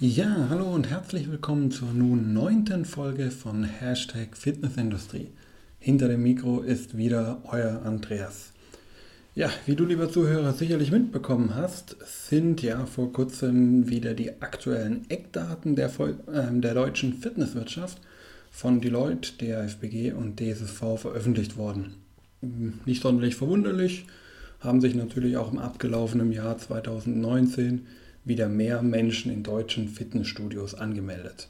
Ja, 0.00 0.46
hallo 0.48 0.72
und 0.72 0.88
herzlich 0.88 1.28
willkommen 1.28 1.72
zur 1.72 1.92
nun 1.92 2.32
neunten 2.32 2.84
Folge 2.84 3.32
von 3.32 3.64
Hashtag 3.64 4.36
Fitnessindustrie. 4.36 5.26
Hinter 5.80 6.06
dem 6.06 6.22
Mikro 6.22 6.60
ist 6.60 6.96
wieder 6.96 7.42
euer 7.50 7.82
Andreas. 7.84 8.52
Ja, 9.34 9.50
wie 9.66 9.74
du 9.74 9.84
lieber 9.84 10.08
Zuhörer 10.08 10.52
sicherlich 10.52 10.92
mitbekommen 10.92 11.56
hast, 11.56 11.96
sind 12.30 12.62
ja 12.62 12.86
vor 12.86 13.12
kurzem 13.12 13.88
wieder 13.88 14.14
die 14.14 14.40
aktuellen 14.40 15.04
Eckdaten 15.10 15.74
der, 15.74 15.88
äh, 15.88 16.60
der 16.60 16.74
deutschen 16.74 17.14
Fitnesswirtschaft 17.14 17.98
von 18.52 18.80
Deloitte, 18.80 19.32
DAFBG 19.44 20.12
und 20.12 20.38
DSSV 20.38 20.96
veröffentlicht 20.96 21.56
worden. 21.56 21.96
Nicht 22.86 23.02
sonderlich 23.02 23.34
verwunderlich, 23.34 24.06
haben 24.60 24.80
sich 24.80 24.94
natürlich 24.94 25.36
auch 25.36 25.50
im 25.50 25.58
abgelaufenen 25.58 26.30
Jahr 26.30 26.56
2019 26.56 27.84
wieder 28.28 28.48
mehr 28.48 28.82
Menschen 28.82 29.32
in 29.32 29.42
deutschen 29.42 29.88
Fitnessstudios 29.88 30.74
angemeldet. 30.74 31.48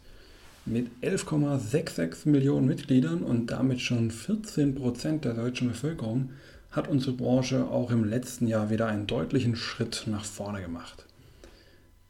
Mit 0.65 0.89
11,66 1.03 2.29
Millionen 2.29 2.67
Mitgliedern 2.67 3.23
und 3.23 3.51
damit 3.51 3.81
schon 3.81 4.11
14 4.11 4.75
Prozent 4.75 5.25
der 5.25 5.35
deutschen 5.35 5.69
Bevölkerung 5.69 6.31
hat 6.71 6.89
unsere 6.89 7.13
Branche 7.13 7.65
auch 7.65 7.91
im 7.91 8.05
letzten 8.05 8.47
Jahr 8.47 8.71
wieder 8.71 8.87
einen 8.87 9.07
deutlichen 9.07 9.57
Schritt 9.57 10.05
nach 10.07 10.25
vorne 10.25 10.61
gemacht. 10.61 11.05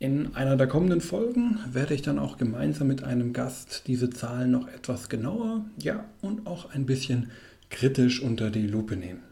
In 0.01 0.37
einer 0.37 0.57
der 0.57 0.69
kommenden 0.69 1.01
Folgen 1.01 1.59
werde 1.73 1.95
ich 1.95 2.03
dann 2.03 2.19
auch 2.19 2.37
gemeinsam 2.37 2.87
mit 2.87 3.03
einem 3.03 3.33
Gast 3.33 3.85
diese 3.87 4.11
Zahlen 4.11 4.53
noch 4.53 4.69
etwas 4.69 5.09
genauer, 5.09 5.65
ja, 5.77 6.05
und 6.21 6.47
auch 6.47 6.71
ein 6.71 6.87
bisschen 6.87 7.31
kritisch 7.71 8.21
unter 8.23 8.51
die 8.51 8.67
Lupe 8.67 8.97
nehmen. 8.97 9.23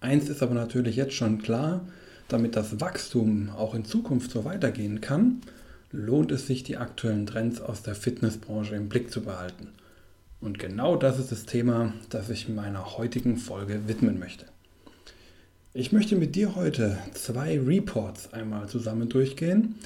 Eins 0.00 0.28
ist 0.28 0.42
aber 0.42 0.54
natürlich 0.54 0.96
jetzt 0.96 1.14
schon 1.14 1.38
klar, 1.38 1.86
damit 2.28 2.56
das 2.56 2.80
Wachstum 2.80 3.50
auch 3.50 3.74
in 3.74 3.84
Zukunft 3.84 4.30
so 4.30 4.44
weitergehen 4.44 5.00
kann, 5.00 5.40
lohnt 5.90 6.30
es 6.30 6.46
sich, 6.46 6.62
die 6.62 6.76
aktuellen 6.76 7.26
Trends 7.26 7.60
aus 7.60 7.82
der 7.82 7.94
Fitnessbranche 7.94 8.74
im 8.74 8.88
Blick 8.88 9.10
zu 9.10 9.22
behalten. 9.22 9.68
Und 10.40 10.58
genau 10.58 10.96
das 10.96 11.18
ist 11.18 11.32
das 11.32 11.46
Thema, 11.46 11.92
das 12.10 12.30
ich 12.30 12.48
meiner 12.48 12.96
heutigen 12.96 13.38
Folge 13.38 13.88
widmen 13.88 14.18
möchte. 14.18 14.46
Ich 15.74 15.92
möchte 15.92 16.16
mit 16.16 16.34
dir 16.34 16.54
heute 16.54 16.98
zwei 17.14 17.58
Reports 17.58 18.32
einmal 18.32 18.68
zusammen 18.68 19.08
durchgehen, 19.08 19.76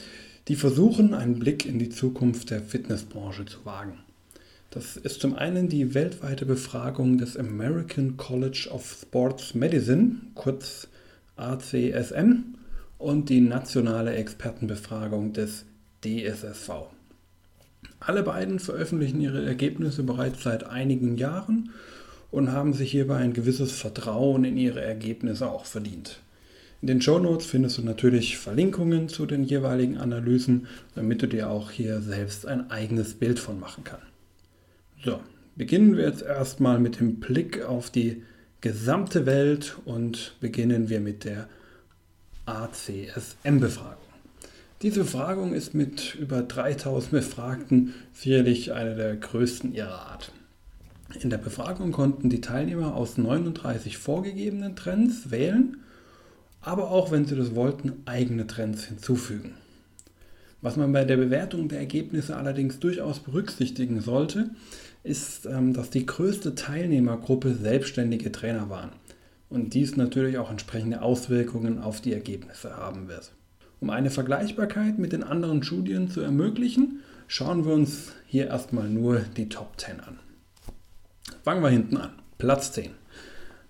die 0.48 0.56
versuchen, 0.56 1.14
einen 1.14 1.38
Blick 1.38 1.64
in 1.64 1.78
die 1.78 1.90
Zukunft 1.90 2.50
der 2.50 2.60
Fitnessbranche 2.60 3.46
zu 3.46 3.64
wagen. 3.64 3.98
Das 4.70 4.96
ist 4.96 5.20
zum 5.20 5.34
einen 5.34 5.68
die 5.68 5.94
weltweite 5.94 6.46
Befragung 6.46 7.18
des 7.18 7.36
American 7.36 8.16
College 8.16 8.68
of 8.72 8.96
Sports 9.02 9.54
Medicine, 9.54 10.16
kurz 10.34 10.88
ACSM, 11.42 12.54
und 13.02 13.28
die 13.30 13.40
nationale 13.40 14.14
Expertenbefragung 14.14 15.32
des 15.32 15.64
DSSV. 16.04 16.70
Alle 17.98 18.22
beiden 18.22 18.60
veröffentlichen 18.60 19.20
ihre 19.20 19.44
Ergebnisse 19.44 20.04
bereits 20.04 20.44
seit 20.44 20.64
einigen 20.64 21.16
Jahren 21.16 21.70
und 22.30 22.52
haben 22.52 22.72
sich 22.72 22.92
hierbei 22.92 23.16
ein 23.16 23.32
gewisses 23.32 23.72
Vertrauen 23.72 24.44
in 24.44 24.56
ihre 24.56 24.80
Ergebnisse 24.80 25.50
auch 25.50 25.66
verdient. 25.66 26.20
In 26.80 26.88
den 26.88 27.02
Show 27.02 27.18
Notes 27.18 27.46
findest 27.46 27.78
du 27.78 27.82
natürlich 27.82 28.38
Verlinkungen 28.38 29.08
zu 29.08 29.26
den 29.26 29.44
jeweiligen 29.44 29.98
Analysen, 29.98 30.66
damit 30.94 31.22
du 31.22 31.28
dir 31.28 31.50
auch 31.50 31.70
hier 31.70 32.00
selbst 32.00 32.46
ein 32.46 32.70
eigenes 32.70 33.14
Bild 33.14 33.38
von 33.38 33.58
machen 33.58 33.84
kannst. 33.84 34.06
So, 35.04 35.20
beginnen 35.56 35.96
wir 35.96 36.04
jetzt 36.04 36.22
erstmal 36.22 36.78
mit 36.78 37.00
dem 37.00 37.20
Blick 37.20 37.64
auf 37.64 37.90
die 37.90 38.22
gesamte 38.62 39.26
Welt 39.26 39.76
und 39.84 40.36
beginnen 40.40 40.88
wir 40.88 41.00
mit 41.00 41.24
der 41.24 41.48
ACSM-Befragung. 42.46 43.96
Diese 44.82 45.00
Befragung 45.00 45.52
ist 45.52 45.74
mit 45.74 46.14
über 46.14 46.42
3000 46.42 47.10
Befragten 47.10 47.94
sicherlich 48.12 48.72
eine 48.72 48.94
der 48.94 49.16
größten 49.16 49.74
ihrer 49.74 50.06
Art. 50.06 50.32
In 51.20 51.28
der 51.28 51.38
Befragung 51.38 51.90
konnten 51.92 52.30
die 52.30 52.40
Teilnehmer 52.40 52.94
aus 52.94 53.18
39 53.18 53.98
vorgegebenen 53.98 54.76
Trends 54.76 55.30
wählen, 55.30 55.78
aber 56.60 56.90
auch, 56.92 57.10
wenn 57.10 57.26
sie 57.26 57.34
das 57.34 57.56
wollten, 57.56 58.02
eigene 58.06 58.46
Trends 58.46 58.84
hinzufügen. 58.84 59.54
Was 60.62 60.76
man 60.76 60.92
bei 60.92 61.04
der 61.04 61.16
Bewertung 61.16 61.68
der 61.68 61.80
Ergebnisse 61.80 62.36
allerdings 62.36 62.78
durchaus 62.78 63.18
berücksichtigen 63.18 64.00
sollte, 64.00 64.50
ist, 65.02 65.44
ähm, 65.46 65.74
dass 65.74 65.90
die 65.90 66.06
größte 66.06 66.54
Teilnehmergruppe 66.54 67.54
selbstständige 67.54 68.30
Trainer 68.30 68.70
waren 68.70 68.90
und 69.50 69.74
dies 69.74 69.96
natürlich 69.96 70.38
auch 70.38 70.50
entsprechende 70.50 71.02
Auswirkungen 71.02 71.80
auf 71.80 72.00
die 72.00 72.12
Ergebnisse 72.12 72.76
haben 72.76 73.08
wird. 73.08 73.32
Um 73.80 73.90
eine 73.90 74.10
Vergleichbarkeit 74.10 75.00
mit 75.00 75.12
den 75.12 75.24
anderen 75.24 75.64
Studien 75.64 76.08
zu 76.08 76.20
ermöglichen, 76.20 77.00
schauen 77.26 77.66
wir 77.66 77.72
uns 77.72 78.12
hier 78.26 78.46
erstmal 78.46 78.88
nur 78.88 79.18
die 79.36 79.48
Top 79.48 79.80
10 79.80 79.98
an. 79.98 80.20
Fangen 81.42 81.64
wir 81.64 81.70
hinten 81.70 81.96
an. 81.96 82.10
Platz 82.38 82.72
10. 82.72 82.90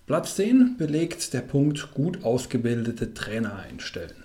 Platz 0.05 0.35
10 0.35 0.77
belegt 0.77 1.33
der 1.33 1.41
Punkt 1.41 1.91
gut 1.95 2.23
ausgebildete 2.23 3.15
Trainer 3.15 3.55
einstellen. 3.55 4.22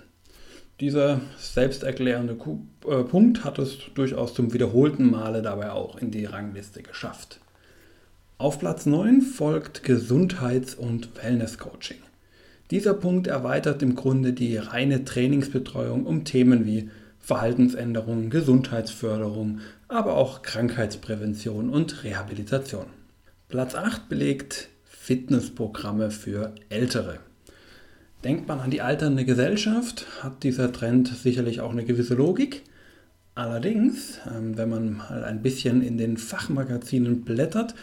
Dieser 0.79 1.19
selbsterklärende 1.37 2.37
äh, 2.87 3.03
Punkt 3.03 3.43
hat 3.43 3.59
es 3.59 3.77
durchaus 3.95 4.33
zum 4.33 4.53
wiederholten 4.53 5.11
Male 5.11 5.41
dabei 5.41 5.71
auch 5.71 5.97
in 5.97 6.09
die 6.09 6.23
Rangliste 6.23 6.81
geschafft. 6.81 7.41
Auf 8.37 8.59
Platz 8.59 8.85
9 8.85 9.21
folgt 9.21 9.83
Gesundheits- 9.83 10.75
und 10.75 11.09
Wellness-Coaching. 11.21 11.97
Dieser 12.71 12.93
Punkt 12.93 13.27
erweitert 13.27 13.81
im 13.81 13.95
Grunde 13.95 14.31
die 14.31 14.55
reine 14.55 15.03
Trainingsbetreuung 15.03 16.05
um 16.05 16.23
Themen 16.23 16.65
wie 16.65 16.89
Verhaltensänderung, 17.19 18.29
Gesundheitsförderung, 18.29 19.59
aber 19.89 20.15
auch 20.15 20.43
Krankheitsprävention 20.43 21.69
und 21.69 22.05
Rehabilitation. 22.05 22.85
Platz 23.49 23.75
8 23.75 24.07
belegt 24.07 24.69
Fitnessprogramme 24.85 26.11
für 26.11 26.55
Ältere. 26.69 27.19
Denkt 28.23 28.49
man 28.49 28.59
an 28.59 28.69
die 28.69 28.81
alternde 28.81 29.23
Gesellschaft, 29.23 30.05
hat 30.21 30.43
dieser 30.43 30.73
Trend 30.73 31.07
sicherlich 31.07 31.61
auch 31.61 31.71
eine 31.71 31.85
gewisse 31.85 32.15
Logik. 32.15 32.63
Allerdings, 33.33 34.19
ähm, 34.29 34.57
wenn 34.57 34.69
man 34.69 34.97
mal 34.97 35.23
ein 35.23 35.41
bisschen 35.41 35.81
in 35.81 35.97
den 35.97 36.17
Fachmagazinen 36.17 37.21
blättert, 37.21 37.75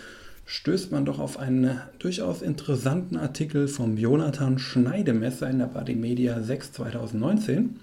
stößt 0.45 0.93
man 0.93 1.07
doch 1.07 1.21
auf 1.21 1.39
einen 1.39 1.81
durchaus 1.99 2.43
interessanten 2.43 3.17
Artikel 3.17 3.67
vom 3.67 3.97
Jonathan 3.97 4.59
Schneidemesser 4.59 5.49
in 5.49 5.59
der 5.59 5.67
Body 5.67 5.95
Media 5.95 6.43
6 6.43 6.73
2019. 6.73 7.81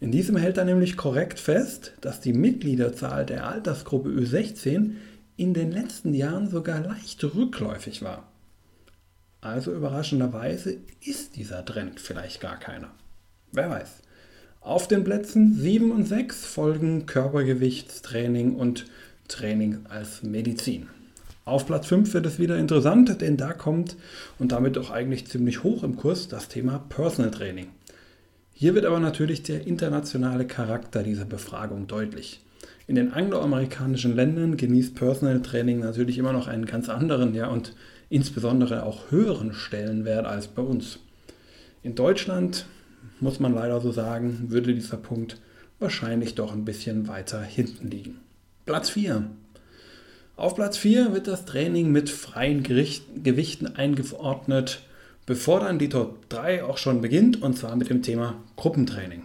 In 0.00 0.10
diesem 0.10 0.36
hält 0.36 0.56
er 0.56 0.64
nämlich 0.64 0.96
korrekt 0.96 1.38
fest, 1.38 1.92
dass 2.00 2.20
die 2.20 2.32
Mitgliederzahl 2.32 3.26
der 3.26 3.46
Altersgruppe 3.46 4.08
Ü16 4.08 4.92
in 5.36 5.52
den 5.52 5.70
letzten 5.70 6.14
Jahren 6.14 6.48
sogar 6.48 6.80
leicht 6.80 7.22
rückläufig 7.22 8.00
war. 8.00 8.26
Also 9.44 9.72
überraschenderweise 9.74 10.78
ist 11.04 11.36
dieser 11.36 11.62
Trend 11.66 12.00
vielleicht 12.00 12.40
gar 12.40 12.58
keiner. 12.58 12.88
Wer 13.52 13.68
weiß. 13.68 13.88
Auf 14.62 14.88
den 14.88 15.04
Plätzen 15.04 15.54
7 15.60 15.92
und 15.92 16.08
6 16.08 16.46
folgen 16.46 17.04
Körpergewichtstraining 17.04 18.56
und 18.56 18.86
Training 19.28 19.80
als 19.86 20.22
Medizin. 20.22 20.88
Auf 21.44 21.66
Platz 21.66 21.88
5 21.88 22.14
wird 22.14 22.24
es 22.24 22.38
wieder 22.38 22.56
interessant, 22.56 23.20
denn 23.20 23.36
da 23.36 23.52
kommt 23.52 23.96
und 24.38 24.52
damit 24.52 24.78
auch 24.78 24.90
eigentlich 24.90 25.26
ziemlich 25.26 25.62
hoch 25.62 25.82
im 25.82 25.96
Kurs 25.96 26.28
das 26.28 26.48
Thema 26.48 26.78
Personal 26.88 27.30
Training. 27.30 27.68
Hier 28.54 28.74
wird 28.74 28.86
aber 28.86 28.98
natürlich 28.98 29.42
der 29.42 29.66
internationale 29.66 30.46
Charakter 30.46 31.02
dieser 31.02 31.26
Befragung 31.26 31.86
deutlich. 31.86 32.40
In 32.86 32.96
den 32.96 33.12
angloamerikanischen 33.12 34.14
Ländern 34.14 34.56
genießt 34.56 34.94
Personal 34.94 35.40
Training 35.40 35.80
natürlich 35.80 36.18
immer 36.18 36.32
noch 36.32 36.48
einen 36.48 36.66
ganz 36.66 36.88
anderen, 36.88 37.34
ja, 37.34 37.48
und 37.48 37.74
insbesondere 38.10 38.82
auch 38.82 39.10
höheren 39.10 39.54
Stellenwert 39.54 40.26
als 40.26 40.48
bei 40.48 40.62
uns. 40.62 40.98
In 41.82 41.94
Deutschland, 41.94 42.66
muss 43.20 43.40
man 43.40 43.54
leider 43.54 43.80
so 43.80 43.90
sagen, 43.90 44.46
würde 44.48 44.74
dieser 44.74 44.98
Punkt 44.98 45.40
wahrscheinlich 45.78 46.34
doch 46.34 46.52
ein 46.52 46.64
bisschen 46.64 47.08
weiter 47.08 47.42
hinten 47.42 47.88
liegen. 47.90 48.20
Platz 48.66 48.90
4. 48.90 49.30
Auf 50.36 50.54
Platz 50.54 50.76
4 50.76 51.14
wird 51.14 51.26
das 51.26 51.44
Training 51.44 51.90
mit 51.90 52.10
freien 52.10 52.62
Gericht, 52.62 53.04
Gewichten 53.22 53.66
eingeordnet, 53.66 54.82
bevor 55.26 55.60
dann 55.60 55.78
die 55.78 55.88
Top 55.88 56.28
3 56.28 56.64
auch 56.64 56.76
schon 56.76 57.00
beginnt, 57.00 57.40
und 57.40 57.56
zwar 57.56 57.76
mit 57.76 57.88
dem 57.88 58.02
Thema 58.02 58.34
Gruppentraining. 58.56 59.22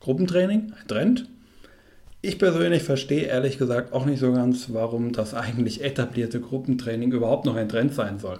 Gruppentraining, 0.00 0.72
ein 0.78 0.86
Trend. 0.86 1.28
Ich 2.28 2.38
persönlich 2.38 2.82
verstehe 2.82 3.22
ehrlich 3.22 3.56
gesagt 3.56 3.94
auch 3.94 4.04
nicht 4.04 4.18
so 4.18 4.30
ganz, 4.34 4.66
warum 4.74 5.12
das 5.12 5.32
eigentlich 5.32 5.82
etablierte 5.82 6.42
Gruppentraining 6.42 7.10
überhaupt 7.10 7.46
noch 7.46 7.56
ein 7.56 7.70
Trend 7.70 7.94
sein 7.94 8.18
soll. 8.18 8.38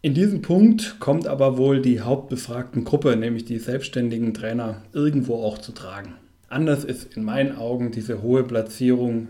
In 0.00 0.14
diesem 0.14 0.42
Punkt 0.42 1.00
kommt 1.00 1.26
aber 1.26 1.58
wohl 1.58 1.82
die 1.82 2.02
hauptbefragten 2.02 2.84
Gruppe, 2.84 3.16
nämlich 3.16 3.44
die 3.44 3.58
selbstständigen 3.58 4.32
Trainer, 4.32 4.82
irgendwo 4.92 5.42
auch 5.42 5.58
zu 5.58 5.72
tragen. 5.72 6.14
Anders 6.48 6.84
ist 6.84 7.16
in 7.16 7.24
meinen 7.24 7.56
Augen 7.56 7.90
diese 7.90 8.22
hohe 8.22 8.44
Platzierung 8.44 9.26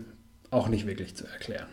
auch 0.51 0.67
nicht 0.67 0.85
wirklich 0.85 1.15
zu 1.15 1.25
erklären. 1.25 1.69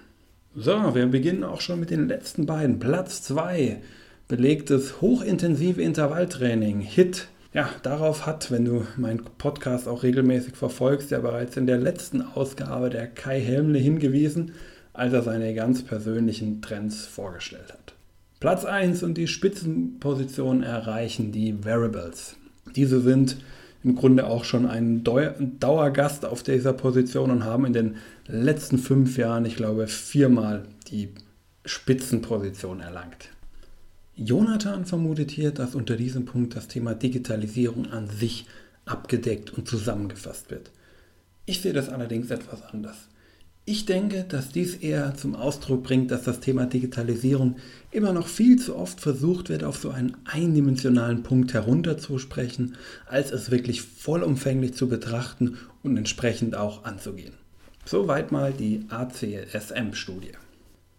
So, 0.55 0.95
wir 0.95 1.05
beginnen 1.09 1.45
auch 1.45 1.61
schon 1.61 1.79
mit 1.79 1.91
den 1.91 2.09
letzten 2.09 2.47
beiden. 2.47 2.79
Platz 2.79 3.21
2 3.25 3.83
belegtes 4.29 5.03
hochintensive 5.03 5.83
Intervalltraining, 5.83 6.81
HIT 6.81 7.29
Ja, 7.57 7.71
darauf 7.83 8.27
hat, 8.27 8.51
wenn 8.51 8.67
du 8.67 8.87
meinen 8.99 9.25
Podcast 9.39 9.89
auch 9.89 10.03
regelmäßig 10.03 10.57
verfolgst, 10.57 11.11
ja 11.11 11.21
bereits 11.21 11.57
in 11.57 11.67
der 11.67 11.79
letzten 11.79 12.21
Ausgabe 12.21 12.91
der 12.91 13.07
Kai 13.07 13.41
Helmle 13.41 13.79
hingewiesen, 13.79 14.53
als 14.93 15.15
er 15.15 15.23
seine 15.23 15.55
ganz 15.55 15.83
persönlichen 15.83 16.61
Trends 16.61 17.07
vorgestellt 17.07 17.73
hat. 17.73 17.95
Platz 18.41 18.67
1 18.67 19.03
und 19.03 19.17
die 19.17 19.27
Spitzenposition 19.27 20.63
erreichen 20.63 21.33
die 21.33 21.65
Variables. 21.65 22.37
Diese 22.75 23.01
sind 23.01 23.39
im 23.83 23.97
Grunde 23.97 24.27
auch 24.27 24.45
schon 24.45 24.67
ein 24.67 25.03
Dauergast 25.03 26.27
auf 26.27 26.43
dieser 26.43 26.75
Position 26.75 27.31
und 27.31 27.45
haben 27.45 27.65
in 27.65 27.73
den 27.73 27.97
letzten 28.27 28.77
fünf 28.77 29.17
Jahren, 29.17 29.47
ich 29.47 29.57
glaube, 29.57 29.87
viermal 29.87 30.65
die 30.91 31.09
Spitzenposition 31.65 32.81
erlangt. 32.81 33.31
Jonathan 34.19 34.87
vermutet 34.87 35.31
hier, 35.31 35.51
dass 35.51 35.75
unter 35.75 35.95
diesem 35.95 36.25
Punkt 36.25 36.57
das 36.57 36.69
Thema 36.69 36.95
Digitalisierung 36.95 37.93
an 37.93 38.09
sich 38.09 38.47
abgedeckt 38.87 39.53
und 39.53 39.69
zusammengefasst 39.69 40.51
wird. 40.51 40.71
Ich 41.45 41.61
sehe 41.61 41.75
das 41.75 41.91
allerdings 41.91 42.31
etwas 42.31 42.63
anders. 42.63 42.97
Ich 43.67 43.85
denke, 43.85 44.25
dass 44.25 44.49
dies 44.49 44.77
eher 44.77 45.17
zum 45.17 45.35
Ausdruck 45.35 45.83
bringt, 45.83 46.11
dass 46.11 46.23
das 46.23 46.41
Thema 46.41 46.65
Digitalisierung 46.65 47.57
immer 47.91 48.15
noch 48.15 48.29
viel 48.29 48.59
zu 48.59 48.77
oft 48.77 49.01
versucht 49.01 49.51
wird, 49.51 49.65
auf 49.65 49.77
so 49.77 49.91
einen 49.91 50.17
eindimensionalen 50.25 51.23
Punkt 51.23 51.53
herunterzusprechen, 51.53 52.77
als 53.07 53.33
es 53.33 53.51
wirklich 53.51 53.83
vollumfänglich 53.83 54.73
zu 54.75 54.89
betrachten 54.89 55.59
und 55.83 55.97
entsprechend 55.97 56.55
auch 56.55 56.85
anzugehen. 56.85 57.35
Soweit 57.85 58.33
mal 58.33 58.53
die 58.53 58.87
ACSM-Studie. 58.89 60.33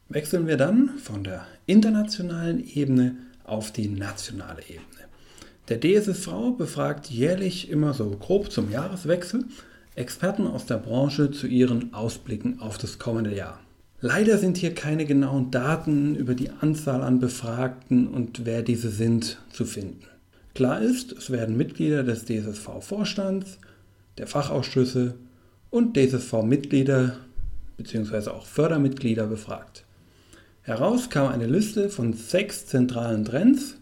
Wechseln 0.10 0.48
wir 0.48 0.56
dann 0.56 0.98
von 1.00 1.24
der 1.24 1.46
internationalen 1.66 2.66
Ebene 2.66 3.16
auf 3.44 3.72
die 3.72 3.90
nationale 3.90 4.62
Ebene. 4.62 4.84
Der 5.68 5.82
DSSV 5.82 6.56
befragt 6.58 7.10
jährlich 7.10 7.70
immer 7.70 7.94
so 7.94 8.10
grob 8.12 8.52
zum 8.52 8.72
Jahreswechsel 8.72 9.46
Experten 9.96 10.48
aus 10.48 10.66
der 10.66 10.78
Branche 10.78 11.32
zu 11.32 11.48
ihren 11.48 11.94
Ausblicken 11.94 12.62
auf 12.62 12.78
das 12.78 13.00
kommende 13.00 13.36
Jahr. 13.36 13.60
Leider 14.00 14.38
sind 14.38 14.58
hier 14.58 14.76
keine 14.76 15.06
genauen 15.06 15.52
Daten 15.52 16.16
über 16.16 16.36
die 16.36 16.52
Anzahl 16.52 17.02
an 17.02 17.20
Befragten 17.20 18.08
und 18.08 18.46
wer 18.46 18.62
diese 18.62 18.92
sind 18.92 19.40
zu 19.52 19.66
finden. 19.66 20.06
Klar 20.54 20.82
ist, 20.82 21.12
es 21.12 21.32
werden 21.32 21.58
Mitglieder 21.58 22.04
des 22.04 22.26
DSSV-Vorstands, 22.26 23.58
der 24.20 24.28
Fachausschüsse 24.28 25.16
und 25.70 25.98
DSSV-Mitglieder 25.98 27.18
bzw. 27.78 28.30
auch 28.30 28.46
Fördermitglieder 28.46 29.28
befragt. 29.28 29.84
Heraus 30.68 31.10
kam 31.10 31.30
eine 31.30 31.46
Liste 31.46 31.90
von 31.90 32.12
sechs 32.12 32.66
zentralen 32.66 33.24
Trends, 33.24 33.78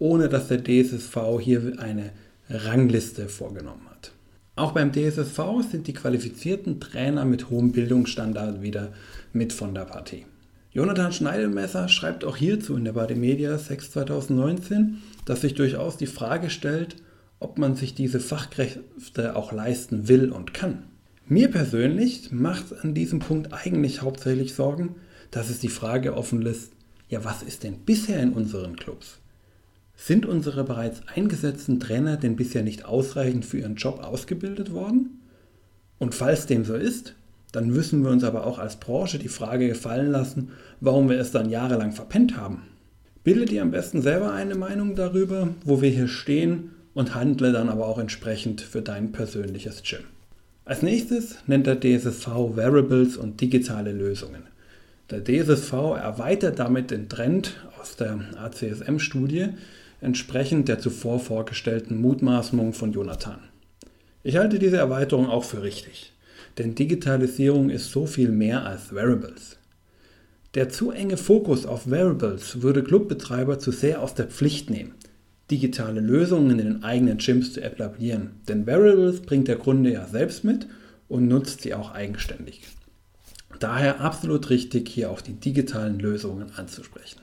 ohne 0.00 0.28
dass 0.28 0.48
der 0.48 0.60
DSSV 0.60 1.16
hier 1.40 1.74
eine 1.78 2.10
Rangliste 2.50 3.28
vorgenommen 3.28 3.86
hat. 3.88 4.10
Auch 4.56 4.72
beim 4.72 4.90
DSSV 4.90 5.38
sind 5.70 5.86
die 5.86 5.92
qualifizierten 5.92 6.80
Trainer 6.80 7.24
mit 7.24 7.48
hohem 7.48 7.70
Bildungsstandard 7.70 8.60
wieder 8.60 8.92
mit 9.32 9.52
von 9.52 9.72
der 9.72 9.84
Partie. 9.84 10.26
Jonathan 10.72 11.12
Schneidemesser 11.12 11.88
schreibt 11.88 12.24
auch 12.24 12.36
hierzu 12.36 12.76
in 12.76 12.84
der 12.84 12.94
Bademedia 12.94 13.56
6 13.56 13.92
2019, 13.92 15.00
dass 15.26 15.42
sich 15.42 15.54
durchaus 15.54 15.96
die 15.96 16.08
Frage 16.08 16.50
stellt, 16.50 16.96
ob 17.38 17.56
man 17.56 17.76
sich 17.76 17.94
diese 17.94 18.18
Fachkräfte 18.18 19.36
auch 19.36 19.52
leisten 19.52 20.08
will 20.08 20.32
und 20.32 20.52
kann. 20.52 20.82
Mir 21.28 21.52
persönlich 21.52 22.32
macht 22.32 22.82
an 22.82 22.94
diesem 22.94 23.20
Punkt 23.20 23.52
eigentlich 23.52 24.02
hauptsächlich 24.02 24.54
Sorgen, 24.54 24.96
dass 25.30 25.50
es 25.50 25.58
die 25.58 25.68
Frage 25.68 26.16
offen 26.16 26.42
lässt, 26.42 26.72
ja, 27.08 27.24
was 27.24 27.42
ist 27.42 27.62
denn 27.62 27.78
bisher 27.78 28.20
in 28.20 28.32
unseren 28.32 28.76
Clubs? 28.76 29.18
Sind 29.96 30.26
unsere 30.26 30.64
bereits 30.64 31.00
eingesetzten 31.14 31.80
Trainer 31.80 32.16
denn 32.16 32.36
bisher 32.36 32.62
nicht 32.62 32.84
ausreichend 32.84 33.44
für 33.44 33.58
ihren 33.58 33.76
Job 33.76 34.02
ausgebildet 34.02 34.72
worden? 34.72 35.20
Und 35.98 36.14
falls 36.14 36.46
dem 36.46 36.64
so 36.64 36.74
ist, 36.74 37.14
dann 37.52 37.68
müssen 37.68 38.02
wir 38.02 38.10
uns 38.10 38.24
aber 38.24 38.46
auch 38.46 38.58
als 38.58 38.76
Branche 38.76 39.18
die 39.18 39.28
Frage 39.28 39.68
gefallen 39.68 40.10
lassen, 40.10 40.50
warum 40.80 41.08
wir 41.08 41.18
es 41.18 41.30
dann 41.30 41.48
jahrelang 41.48 41.92
verpennt 41.92 42.36
haben. 42.36 42.62
Bilde 43.24 43.46
dir 43.46 43.62
am 43.62 43.70
besten 43.70 44.02
selber 44.02 44.32
eine 44.32 44.54
Meinung 44.54 44.94
darüber, 44.94 45.48
wo 45.64 45.80
wir 45.80 45.90
hier 45.90 46.08
stehen 46.08 46.72
und 46.92 47.14
handle 47.14 47.52
dann 47.52 47.68
aber 47.68 47.86
auch 47.86 47.98
entsprechend 47.98 48.60
für 48.60 48.82
dein 48.82 49.12
persönliches 49.12 49.82
Gym. 49.82 50.00
Als 50.64 50.82
nächstes 50.82 51.36
nennt 51.46 51.66
der 51.66 51.80
DSSV 51.80 52.26
Variables 52.26 53.16
und 53.16 53.40
digitale 53.40 53.92
Lösungen. 53.92 54.42
Der 55.08 55.22
DSSV 55.22 55.72
erweitert 55.72 56.58
damit 56.58 56.90
den 56.90 57.08
Trend 57.08 57.54
aus 57.80 57.94
der 57.94 58.18
ACSM-Studie 58.38 59.50
entsprechend 60.00 60.68
der 60.68 60.80
zuvor 60.80 61.20
vorgestellten 61.20 62.00
Mutmaßung 62.00 62.72
von 62.72 62.92
Jonathan. 62.92 63.38
Ich 64.24 64.36
halte 64.36 64.58
diese 64.58 64.78
Erweiterung 64.78 65.28
auch 65.28 65.44
für 65.44 65.62
richtig, 65.62 66.12
denn 66.58 66.74
Digitalisierung 66.74 67.70
ist 67.70 67.92
so 67.92 68.06
viel 68.06 68.30
mehr 68.30 68.66
als 68.66 68.92
Variables. 68.92 69.58
Der 70.54 70.70
zu 70.70 70.90
enge 70.90 71.16
Fokus 71.16 71.66
auf 71.66 71.88
Variables 71.88 72.62
würde 72.62 72.82
Clubbetreiber 72.82 73.60
zu 73.60 73.70
sehr 73.70 74.02
aus 74.02 74.14
der 74.14 74.26
Pflicht 74.26 74.70
nehmen, 74.70 74.94
digitale 75.52 76.00
Lösungen 76.00 76.58
in 76.58 76.58
den 76.58 76.82
eigenen 76.82 77.18
Gyms 77.18 77.52
zu 77.52 77.62
etablieren, 77.62 78.40
denn 78.48 78.66
Variables 78.66 79.20
bringt 79.20 79.46
der 79.46 79.58
Kunde 79.58 79.92
ja 79.92 80.08
selbst 80.08 80.42
mit 80.42 80.66
und 81.08 81.28
nutzt 81.28 81.60
sie 81.60 81.74
auch 81.74 81.92
eigenständig. 81.92 82.62
Daher 83.58 84.00
absolut 84.00 84.50
richtig, 84.50 84.88
hier 84.88 85.10
auch 85.10 85.20
die 85.20 85.34
digitalen 85.34 85.98
Lösungen 85.98 86.50
anzusprechen. 86.56 87.20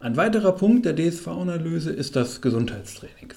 Ein 0.00 0.16
weiterer 0.16 0.52
Punkt 0.52 0.84
der 0.84 0.94
DSV-Analyse 0.94 1.90
ist 1.90 2.14
das 2.14 2.42
Gesundheitstraining. 2.42 3.32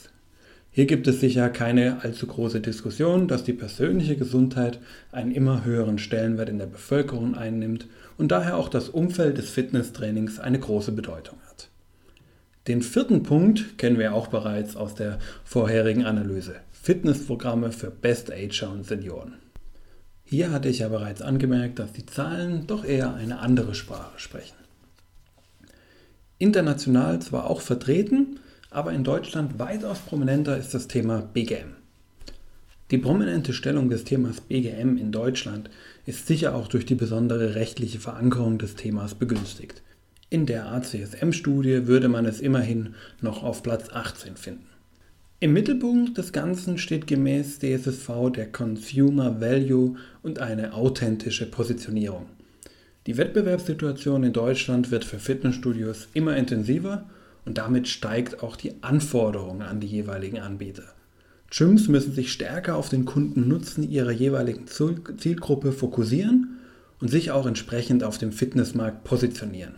Hier 0.78 0.86
gibt 0.86 1.08
es 1.08 1.22
sicher 1.22 1.50
keine 1.50 2.04
allzu 2.04 2.28
große 2.28 2.60
Diskussion, 2.60 3.28
dass 3.28 3.44
die 3.44 3.54
persönliche 3.54 4.16
Gesundheit 4.16 4.80
einen 5.12 5.32
immer 5.32 5.66
höheren 5.66 5.98
Stellenwert 5.98 6.50
in 6.50 6.60
der 6.60 6.68
Bevölkerung 6.68 7.36
einnimmt 7.36 7.88
und 8.18 8.32
daher 8.32 8.58
auch 8.58 8.70
das 8.70 8.90
Umfeld 8.90 9.38
des 9.38 9.50
Fitnesstrainings 9.50 10.40
eine 10.40 10.60
große 10.60 10.92
Bedeutung 10.92 11.40
hat. 11.50 11.70
Den 12.68 12.82
vierten 12.82 13.24
Punkt 13.24 13.78
kennen 13.78 13.98
wir 13.98 14.14
auch 14.14 14.28
bereits 14.28 14.76
aus 14.76 14.94
der 14.94 15.20
vorherigen 15.46 16.06
Analyse. 16.06 16.58
Fitnessprogramme 16.74 17.72
für 17.72 17.90
Best 17.90 18.32
Ager 18.32 18.72
und 18.72 18.86
Senioren. 18.86 19.36
Hier 20.30 20.52
hatte 20.52 20.68
ich 20.68 20.80
ja 20.80 20.90
bereits 20.90 21.22
angemerkt, 21.22 21.80
dass 21.80 21.94
die 21.94 22.06
Zahlen 22.06 22.68
doch 22.68 22.84
eher 22.84 23.14
eine 23.14 23.40
andere 23.40 23.74
Sprache 23.74 24.20
sprechen. 24.20 24.58
International 26.38 27.22
zwar 27.22 27.50
auch 27.50 27.62
vertreten, 27.62 28.42
aber 28.70 28.92
in 28.92 29.06
Deutschland 29.06 29.58
weitaus 29.58 30.00
prominenter 30.00 30.58
ist 30.58 30.74
das 30.74 30.90
Thema 30.90 31.22
BGM. 31.22 31.78
Die 32.92 32.98
prominente 32.98 33.54
Stellung 33.54 33.90
des 33.90 34.04
Themas 34.04 34.42
BGM 34.42 34.98
in 34.98 35.14
Deutschland 35.14 35.70
ist 36.06 36.28
sicher 36.28 36.56
auch 36.56 36.68
durch 36.68 36.86
die 36.86 36.96
besondere 36.96 37.56
rechtliche 37.56 38.02
Verankerung 38.02 38.58
des 38.58 38.76
Themas 38.76 39.16
begünstigt. 39.16 39.82
In 40.30 40.46
der 40.46 40.66
ACSM-Studie 40.74 41.88
würde 41.88 42.10
man 42.10 42.26
es 42.26 42.42
immerhin 42.42 42.96
noch 43.22 43.44
auf 43.44 43.64
Platz 43.64 43.90
18 43.94 44.36
finden. 44.36 44.68
Im 45.40 45.54
Mittelpunkt 45.54 46.18
des 46.18 46.34
Ganzen 46.34 46.80
steht 46.80 47.06
gemäß 47.06 47.60
DSSV 47.60 48.32
der 48.36 48.52
Consumer 48.52 49.40
Value 49.40 49.96
und 50.24 50.40
eine 50.40 50.74
authentische 50.74 51.46
Positionierung. 51.46 52.26
Die 53.06 53.18
Wettbewerbssituation 53.18 54.24
in 54.24 54.34
Deutschland 54.34 54.90
wird 54.90 55.06
für 55.06 55.20
Fitnessstudios 55.20 56.08
immer 56.16 56.36
intensiver 56.36 57.08
und 57.46 57.60
damit 57.60 57.88
steigt 57.88 58.42
auch 58.42 58.56
die 58.56 58.82
Anforderung 58.82 59.62
an 59.62 59.80
die 59.80 59.86
jeweiligen 59.86 60.40
Anbieter. 60.40 60.96
Gyms 61.52 61.88
müssen 61.88 62.14
sich 62.14 62.32
stärker 62.32 62.76
auf 62.76 62.90
den 62.90 63.06
Kundennutzen 63.06 63.88
ihrer 63.88 64.10
jeweiligen 64.10 64.66
Zielgruppe 64.66 65.72
fokussieren 65.72 66.58
und 67.00 67.10
sich 67.10 67.30
auch 67.30 67.46
entsprechend 67.46 68.04
auf 68.04 68.18
dem 68.18 68.32
Fitnessmarkt 68.32 69.04
positionieren. 69.04 69.76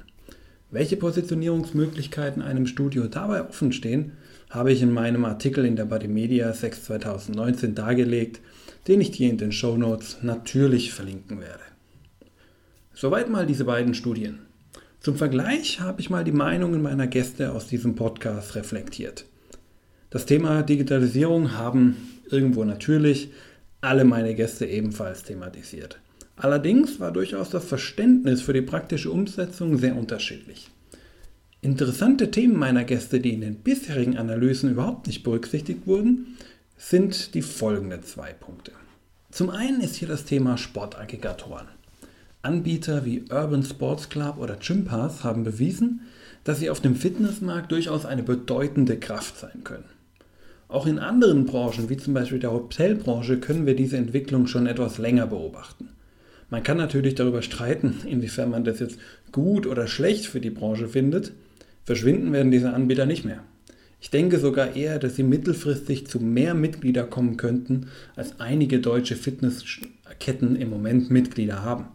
Welche 0.71 0.95
Positionierungsmöglichkeiten 0.95 2.41
einem 2.41 2.65
Studio 2.65 3.07
dabei 3.07 3.45
offen 3.45 3.73
stehen, 3.73 4.13
habe 4.49 4.71
ich 4.71 4.81
in 4.81 4.91
meinem 4.91 5.25
Artikel 5.25 5.65
in 5.65 5.75
der 5.75 5.85
Bodymedia 5.85 6.51
6 6.51 6.85
2019 6.85 7.75
dargelegt, 7.75 8.41
den 8.87 9.01
ich 9.01 9.11
dir 9.11 9.29
in 9.29 9.37
den 9.37 9.51
Show 9.51 9.77
Notes 9.77 10.17
natürlich 10.21 10.91
verlinken 10.91 11.39
werde. 11.39 11.63
Soweit 12.93 13.29
mal 13.29 13.45
diese 13.45 13.65
beiden 13.65 13.93
Studien. 13.93 14.39
Zum 14.99 15.15
Vergleich 15.15 15.79
habe 15.79 16.01
ich 16.01 16.09
mal 16.09 16.23
die 16.23 16.31
Meinungen 16.31 16.81
meiner 16.81 17.07
Gäste 17.07 17.53
aus 17.53 17.67
diesem 17.67 17.95
Podcast 17.95 18.55
reflektiert. 18.55 19.25
Das 20.09 20.25
Thema 20.25 20.63
Digitalisierung 20.63 21.53
haben 21.53 21.95
irgendwo 22.29 22.65
natürlich 22.65 23.31
alle 23.79 24.03
meine 24.03 24.35
Gäste 24.35 24.65
ebenfalls 24.65 25.23
thematisiert. 25.23 25.99
Allerdings 26.35 26.99
war 26.99 27.11
durchaus 27.11 27.49
das 27.49 27.65
Verständnis 27.65 28.41
für 28.41 28.53
die 28.53 28.61
praktische 28.61 29.11
Umsetzung 29.11 29.77
sehr 29.77 29.95
unterschiedlich. 29.95 30.69
Interessante 31.61 32.31
Themen 32.31 32.55
meiner 32.55 32.85
Gäste, 32.85 33.19
die 33.19 33.33
in 33.33 33.41
den 33.41 33.55
bisherigen 33.55 34.17
Analysen 34.17 34.71
überhaupt 34.71 35.07
nicht 35.07 35.23
berücksichtigt 35.23 35.85
wurden, 35.87 36.37
sind 36.77 37.33
die 37.33 37.41
folgenden 37.41 38.01
zwei 38.03 38.31
Punkte. 38.31 38.71
Zum 39.29 39.49
einen 39.49 39.81
ist 39.81 39.95
hier 39.95 40.07
das 40.07 40.23
Thema 40.23 40.57
Sportaggregatoren. 40.57 41.67
Anbieter 42.41 43.03
wie 43.03 43.25
Urban 43.29 43.63
Sports 43.63 44.07
Club 44.07 44.37
oder 44.37 44.55
Gympass 44.55 45.25
haben 45.25 45.43
bewiesen, 45.43 46.01
dass 46.45 46.59
sie 46.59 46.69
auf 46.69 46.79
dem 46.79 46.95
Fitnessmarkt 46.95 47.73
durchaus 47.73 48.05
eine 48.05 48.23
bedeutende 48.23 48.97
Kraft 48.97 49.37
sein 49.37 49.65
können. 49.65 49.83
Auch 50.69 50.87
in 50.87 50.97
anderen 50.97 51.45
Branchen, 51.45 51.89
wie 51.89 51.97
zum 51.97 52.13
Beispiel 52.13 52.39
der 52.39 52.53
Hotelbranche, 52.53 53.37
können 53.41 53.65
wir 53.65 53.75
diese 53.75 53.97
Entwicklung 53.97 54.47
schon 54.47 54.65
etwas 54.65 54.97
länger 54.97 55.27
beobachten. 55.27 55.89
Man 56.49 56.63
kann 56.63 56.77
natürlich 56.77 57.15
darüber 57.15 57.41
streiten, 57.41 57.99
inwiefern 58.05 58.49
man 58.49 58.63
das 58.63 58.79
jetzt 58.79 58.97
gut 59.33 59.67
oder 59.67 59.87
schlecht 59.87 60.25
für 60.25 60.39
die 60.39 60.51
Branche 60.51 60.87
findet. 60.87 61.33
Verschwinden 61.85 62.33
werden 62.33 62.51
diese 62.51 62.73
Anbieter 62.73 63.05
nicht 63.05 63.25
mehr. 63.25 63.43
Ich 64.01 64.09
denke 64.09 64.39
sogar 64.39 64.75
eher, 64.75 64.97
dass 64.97 65.15
sie 65.15 65.23
mittelfristig 65.23 66.07
zu 66.07 66.19
mehr 66.19 66.53
Mitglieder 66.53 67.03
kommen 67.03 67.35
könnten, 67.35 67.87
als 68.15 68.39
einige 68.39 68.79
deutsche 68.79 69.15
Fitnessketten 69.15 70.55
im 70.55 70.69
Moment 70.69 71.11
Mitglieder 71.11 71.63
haben. 71.63 71.87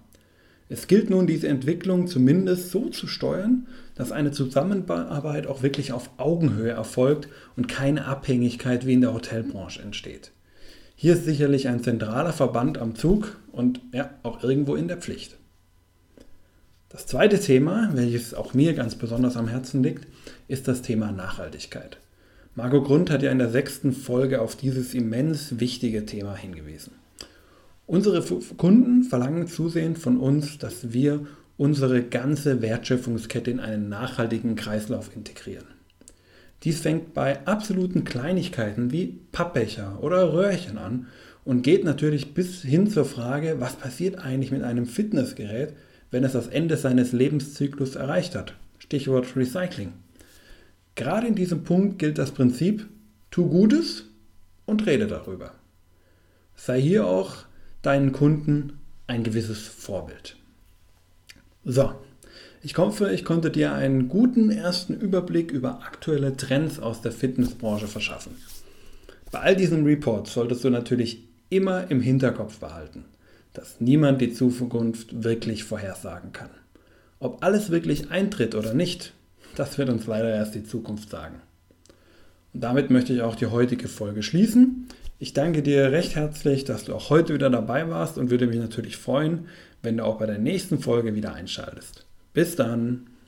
Es 0.68 0.86
gilt 0.86 1.10
nun, 1.10 1.26
diese 1.26 1.48
Entwicklung 1.48 2.06
zumindest 2.06 2.70
so 2.70 2.88
zu 2.88 3.06
steuern, 3.06 3.66
dass 3.94 4.12
eine 4.12 4.32
Zusammenarbeit 4.32 5.46
auch 5.46 5.62
wirklich 5.62 5.92
auf 5.92 6.10
Augenhöhe 6.16 6.70
erfolgt 6.70 7.28
und 7.56 7.68
keine 7.68 8.06
Abhängigkeit 8.06 8.86
wie 8.86 8.94
in 8.94 9.00
der 9.00 9.14
Hotelbranche 9.14 9.82
entsteht. 9.82 10.32
Hier 10.96 11.14
ist 11.14 11.24
sicherlich 11.24 11.68
ein 11.68 11.82
zentraler 11.82 12.32
Verband 12.32 12.78
am 12.78 12.94
Zug 12.94 13.38
und 13.52 13.80
ja, 13.92 14.10
auch 14.22 14.42
irgendwo 14.42 14.74
in 14.74 14.88
der 14.88 14.96
Pflicht. 14.96 15.36
Das 16.94 17.06
zweite 17.08 17.40
Thema, 17.40 17.90
welches 17.94 18.34
auch 18.34 18.54
mir 18.54 18.72
ganz 18.72 18.94
besonders 18.94 19.36
am 19.36 19.48
Herzen 19.48 19.82
liegt, 19.82 20.06
ist 20.46 20.68
das 20.68 20.80
Thema 20.80 21.10
Nachhaltigkeit. 21.10 21.98
Marco 22.54 22.84
Grund 22.84 23.10
hat 23.10 23.20
ja 23.24 23.32
in 23.32 23.38
der 23.38 23.50
sechsten 23.50 23.92
Folge 23.92 24.40
auf 24.40 24.54
dieses 24.54 24.94
immens 24.94 25.58
wichtige 25.58 26.06
Thema 26.06 26.36
hingewiesen. 26.36 26.92
Unsere 27.86 28.22
Kunden 28.56 29.02
verlangen 29.02 29.48
zusehends 29.48 30.00
von 30.00 30.18
uns, 30.18 30.58
dass 30.58 30.92
wir 30.92 31.26
unsere 31.56 32.00
ganze 32.00 32.62
Wertschöpfungskette 32.62 33.50
in 33.50 33.58
einen 33.58 33.88
nachhaltigen 33.88 34.54
Kreislauf 34.54 35.10
integrieren. 35.16 35.66
Dies 36.62 36.78
fängt 36.78 37.12
bei 37.12 37.44
absoluten 37.44 38.04
Kleinigkeiten 38.04 38.92
wie 38.92 39.18
Pappbecher 39.32 39.98
oder 40.00 40.32
Röhrchen 40.32 40.78
an 40.78 41.08
und 41.44 41.62
geht 41.62 41.82
natürlich 41.82 42.34
bis 42.34 42.62
hin 42.62 42.88
zur 42.88 43.04
Frage, 43.04 43.56
was 43.58 43.74
passiert 43.74 44.16
eigentlich 44.16 44.52
mit 44.52 44.62
einem 44.62 44.86
Fitnessgerät, 44.86 45.72
wenn 46.14 46.22
es 46.22 46.30
das 46.30 46.46
Ende 46.46 46.76
seines 46.76 47.10
Lebenszyklus 47.10 47.96
erreicht 47.96 48.36
hat. 48.36 48.54
Stichwort 48.78 49.34
Recycling. 49.34 49.94
Gerade 50.94 51.26
in 51.26 51.34
diesem 51.34 51.64
Punkt 51.64 51.98
gilt 51.98 52.18
das 52.18 52.30
Prinzip, 52.30 52.86
tu 53.32 53.48
Gutes 53.48 54.04
und 54.64 54.86
rede 54.86 55.08
darüber. 55.08 55.54
Sei 56.54 56.80
hier 56.80 57.08
auch 57.08 57.34
deinen 57.82 58.12
Kunden 58.12 58.78
ein 59.08 59.24
gewisses 59.24 59.66
Vorbild. 59.66 60.36
So, 61.64 61.92
ich 62.62 62.78
hoffe, 62.78 63.10
ich 63.10 63.24
konnte 63.24 63.50
dir 63.50 63.72
einen 63.72 64.08
guten 64.08 64.50
ersten 64.50 64.94
Überblick 64.94 65.50
über 65.50 65.80
aktuelle 65.82 66.36
Trends 66.36 66.78
aus 66.78 67.02
der 67.02 67.10
Fitnessbranche 67.10 67.88
verschaffen. 67.88 68.36
Bei 69.32 69.40
all 69.40 69.56
diesen 69.56 69.84
Reports 69.84 70.32
solltest 70.32 70.62
du 70.62 70.70
natürlich 70.70 71.24
immer 71.50 71.90
im 71.90 72.00
Hinterkopf 72.00 72.60
behalten, 72.60 73.04
dass 73.54 73.80
niemand 73.80 74.20
die 74.20 74.34
Zukunft 74.34 75.24
wirklich 75.24 75.64
vorhersagen 75.64 76.32
kann. 76.32 76.50
Ob 77.20 77.42
alles 77.42 77.70
wirklich 77.70 78.10
eintritt 78.10 78.54
oder 78.54 78.74
nicht, 78.74 79.14
das 79.56 79.78
wird 79.78 79.88
uns 79.88 80.06
leider 80.06 80.28
erst 80.28 80.54
die 80.54 80.64
Zukunft 80.64 81.08
sagen. 81.08 81.40
Und 82.52 82.62
damit 82.62 82.90
möchte 82.90 83.14
ich 83.14 83.22
auch 83.22 83.36
die 83.36 83.46
heutige 83.46 83.88
Folge 83.88 84.22
schließen. 84.22 84.88
Ich 85.18 85.32
danke 85.32 85.62
dir 85.62 85.92
recht 85.92 86.16
herzlich, 86.16 86.64
dass 86.64 86.84
du 86.84 86.94
auch 86.94 87.08
heute 87.08 87.32
wieder 87.32 87.48
dabei 87.48 87.88
warst 87.88 88.18
und 88.18 88.30
würde 88.30 88.46
mich 88.46 88.58
natürlich 88.58 88.96
freuen, 88.96 89.46
wenn 89.82 89.96
du 89.96 90.04
auch 90.04 90.18
bei 90.18 90.26
der 90.26 90.38
nächsten 90.38 90.80
Folge 90.80 91.14
wieder 91.14 91.32
einschaltest. 91.32 92.04
Bis 92.34 92.56
dann! 92.56 93.13